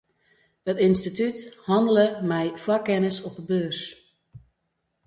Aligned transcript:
It 0.71 0.77
ynstitút 0.85 1.37
hannele 1.67 2.05
mei 2.29 2.47
foarkennis 2.63 3.17
op 3.27 3.35
'e 3.39 3.43
beurs. 3.49 3.81